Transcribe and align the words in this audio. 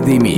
de 0.00 0.18
mí. 0.18 0.37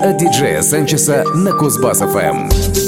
От 0.00 0.16
диджея 0.16 0.62
Санчеса 0.62 1.24
на 1.34 1.50
Кузбасс-ФМ. 1.50 2.87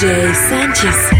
DJ 0.00 0.32
Sanchez. 0.48 1.19